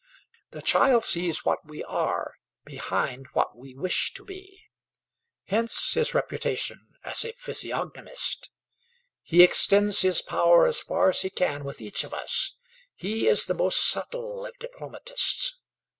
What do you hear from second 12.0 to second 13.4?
of us; he